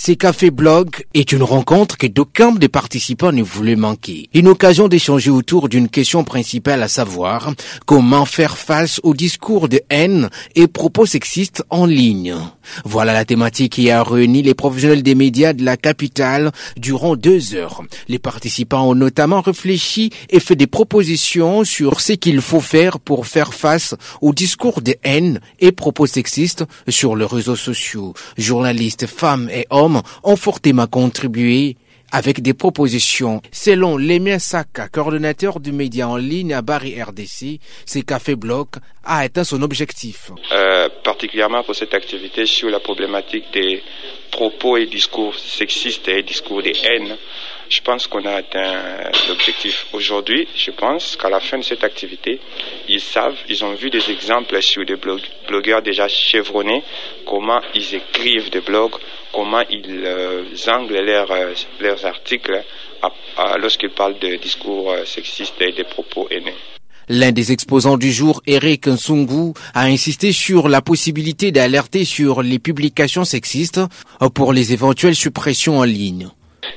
Ces 0.00 0.14
cafés 0.14 0.52
blog 0.52 0.90
est 1.12 1.32
une 1.32 1.42
rencontre 1.42 1.98
que 1.98 2.06
d'aucun 2.06 2.52
des 2.52 2.68
participants 2.68 3.32
ne 3.32 3.42
voulaient 3.42 3.74
manquer. 3.74 4.30
Une 4.32 4.46
occasion 4.46 4.86
d'échanger 4.86 5.28
autour 5.28 5.68
d'une 5.68 5.88
question 5.88 6.22
principale 6.22 6.84
à 6.84 6.88
savoir 6.88 7.52
comment 7.84 8.24
faire 8.24 8.56
face 8.56 9.00
au 9.02 9.12
discours 9.12 9.68
de 9.68 9.80
haine 9.90 10.30
et 10.54 10.68
propos 10.68 11.04
sexistes 11.04 11.64
en 11.68 11.84
ligne. 11.84 12.36
Voilà 12.84 13.12
la 13.12 13.24
thématique 13.24 13.72
qui 13.72 13.90
a 13.90 14.04
réuni 14.04 14.42
les 14.42 14.54
professionnels 14.54 15.02
des 15.02 15.16
médias 15.16 15.52
de 15.52 15.64
la 15.64 15.76
capitale 15.76 16.52
durant 16.76 17.16
deux 17.16 17.56
heures. 17.56 17.82
Les 18.06 18.20
participants 18.20 18.88
ont 18.88 18.94
notamment 18.94 19.40
réfléchi 19.40 20.10
et 20.30 20.38
fait 20.38 20.54
des 20.54 20.68
propositions 20.68 21.64
sur 21.64 22.00
ce 22.00 22.12
qu'il 22.12 22.40
faut 22.40 22.60
faire 22.60 23.00
pour 23.00 23.26
faire 23.26 23.52
face 23.52 23.96
au 24.20 24.32
discours 24.32 24.80
de 24.80 24.94
haine 25.02 25.40
et 25.58 25.72
propos 25.72 26.06
sexistes 26.06 26.64
sur 26.86 27.16
les 27.16 27.26
réseaux 27.26 27.56
sociaux. 27.56 28.14
Journalistes, 28.36 29.08
femmes 29.08 29.50
et 29.52 29.66
hommes 29.70 29.87
ont 30.22 30.36
fortement 30.36 30.86
contribué 30.86 31.76
avec 32.12 32.40
des 32.40 32.54
propositions. 32.54 33.42
Selon 33.52 33.96
Lemia 33.96 34.38
Saka, 34.38 34.88
coordonnateur 34.88 35.60
du 35.60 35.72
média 35.72 36.08
en 36.08 36.16
ligne 36.16 36.54
à 36.54 36.62
Bari 36.62 37.00
RDC, 37.00 37.60
ces 37.84 38.02
cafés 38.02 38.36
blocs 38.36 38.76
a 39.04 39.18
atteint 39.18 39.44
son 39.44 39.62
objectif. 39.62 40.30
Euh, 40.52 40.88
particulièrement 41.04 41.62
pour 41.62 41.74
cette 41.74 41.94
activité 41.94 42.46
sur 42.46 42.70
la 42.70 42.80
problématique 42.80 43.44
des 43.52 43.82
propos 44.30 44.76
et 44.76 44.86
discours 44.86 45.34
sexistes 45.34 46.08
et 46.08 46.22
discours 46.22 46.62
de 46.62 46.72
haine. 46.84 47.16
Je 47.68 47.82
pense 47.82 48.06
qu'on 48.06 48.24
a 48.24 48.32
atteint 48.32 49.10
l'objectif 49.28 49.86
aujourd'hui. 49.92 50.48
Je 50.56 50.70
pense 50.70 51.16
qu'à 51.16 51.28
la 51.28 51.38
fin 51.38 51.58
de 51.58 51.62
cette 51.62 51.84
activité, 51.84 52.40
ils 52.88 53.00
savent, 53.00 53.36
ils 53.48 53.62
ont 53.62 53.74
vu 53.74 53.90
des 53.90 54.10
exemples 54.10 54.60
sur 54.62 54.86
des 54.86 54.96
blogueurs 54.96 55.82
déjà 55.82 56.08
chevronnés, 56.08 56.82
comment 57.26 57.60
ils 57.74 57.94
écrivent 57.94 58.50
des 58.50 58.62
blogs, 58.62 58.94
comment 59.32 59.62
ils 59.68 60.02
euh, 60.04 60.44
anglent 60.68 61.00
leurs, 61.00 61.30
euh, 61.30 62.04
articles 62.04 62.62
lorsqu'ils 63.60 63.90
parlent 63.90 64.18
de 64.18 64.36
discours 64.36 64.90
euh, 64.90 65.04
sexistes 65.04 65.60
et 65.60 65.72
des 65.72 65.84
propos 65.84 66.26
haineux. 66.30 66.56
L'un 67.10 67.32
des 67.32 67.52
exposants 67.52 67.96
du 67.96 68.12
jour, 68.12 68.42
Eric 68.46 68.86
Nsungu, 68.86 69.52
a 69.74 69.84
insisté 69.84 70.32
sur 70.32 70.68
la 70.68 70.82
possibilité 70.82 71.52
d'alerter 71.52 72.04
sur 72.04 72.42
les 72.42 72.58
publications 72.58 73.24
sexistes 73.24 73.80
pour 74.34 74.52
les 74.52 74.72
éventuelles 74.72 75.14
suppressions 75.14 75.78
en 75.78 75.84
ligne. 75.84 76.28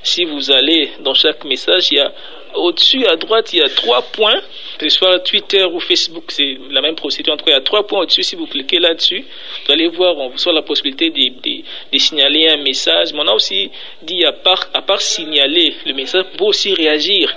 Si 0.04 0.26
vous 0.26 0.52
allez 0.52 0.92
dans 1.04 1.14
chaque 1.14 1.44
message, 1.46 1.92
il 1.92 1.98
y 1.98 2.00
a 2.00 2.12
au-dessus 2.56 3.06
à 3.06 3.16
droite, 3.16 3.54
il 3.54 3.60
y 3.60 3.62
a 3.62 3.70
trois 3.70 4.02
points. 4.02 4.42
Que 4.78 4.90
ce 4.90 4.98
soit 4.98 5.20
Twitter 5.20 5.64
ou 5.64 5.80
Facebook, 5.80 6.26
c'est 6.30 6.58
la 6.70 6.82
même 6.82 6.96
procédure. 6.96 7.34
En 7.34 7.38
tout 7.38 7.46
cas, 7.46 7.52
il 7.52 7.56
y 7.56 7.58
a 7.58 7.62
trois 7.62 7.86
points 7.86 8.02
au-dessus. 8.02 8.24
Si 8.24 8.36
vous 8.36 8.48
cliquez 8.48 8.80
là-dessus, 8.80 9.24
vous 9.66 9.72
allez 9.72 9.88
voir, 9.88 10.18
on 10.18 10.36
soit 10.38 10.54
la 10.54 10.64
possibilité 10.64 11.10
de, 11.10 12.00
signaler 12.00 12.50
un 12.50 12.58
message. 12.58 13.14
Mais 13.14 13.20
on 13.20 13.28
a 13.28 13.34
aussi 13.34 13.70
dit, 14.02 14.26
à 14.26 14.32
part, 14.32 14.70
à 14.74 14.82
part 14.82 15.02
signaler 15.02 15.76
le 15.86 15.94
message, 15.94 16.26
pour 16.38 16.48
aussi 16.48 16.74
réagir 16.74 17.32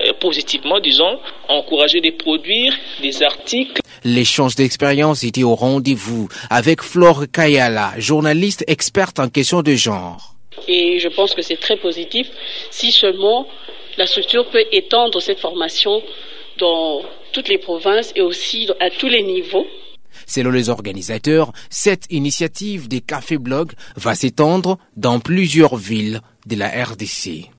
euh, 0.00 0.12
positivement, 0.20 0.78
disons, 0.78 1.18
encourager 1.48 2.00
de 2.00 2.10
produire 2.10 2.74
des 3.00 3.22
articles. 3.22 3.80
L'échange 4.04 4.54
d'expérience 4.54 5.24
était 5.24 5.42
au 5.42 5.54
rendez-vous 5.54 6.28
avec 6.48 6.82
Flore 6.82 7.24
Kayala, 7.32 7.92
journaliste 7.98 8.64
experte 8.66 9.18
en 9.18 9.28
questions 9.28 9.62
de 9.62 9.74
genre. 9.74 10.34
Et 10.68 10.98
je 10.98 11.08
pense 11.08 11.34
que 11.34 11.42
c'est 11.42 11.56
très 11.56 11.76
positif 11.76 12.28
si 12.70 12.92
seulement 12.92 13.48
la 13.96 14.06
structure 14.06 14.48
peut 14.50 14.64
étendre 14.72 15.20
cette 15.20 15.38
formation 15.38 16.02
dans 16.58 17.02
toutes 17.32 17.48
les 17.48 17.58
provinces 17.58 18.12
et 18.16 18.20
aussi 18.20 18.68
à 18.80 18.90
tous 18.90 19.08
les 19.08 19.22
niveaux. 19.22 19.66
Selon 20.26 20.50
les 20.50 20.68
organisateurs, 20.68 21.52
cette 21.70 22.06
initiative 22.10 22.88
des 22.88 23.00
cafés 23.00 23.38
blogs 23.38 23.72
va 23.96 24.14
s'étendre 24.14 24.78
dans 24.96 25.20
plusieurs 25.20 25.76
villes 25.76 26.20
de 26.46 26.56
la 26.56 26.68
RDC. 26.68 27.48